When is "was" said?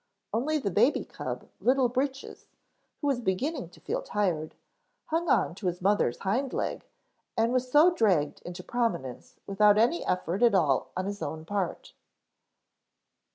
3.05-3.21, 7.85-7.95